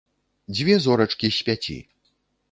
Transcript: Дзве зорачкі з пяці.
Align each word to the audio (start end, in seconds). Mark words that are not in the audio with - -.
Дзве 0.55 0.77
зорачкі 0.85 1.29
з 1.37 1.45
пяці. 1.49 1.75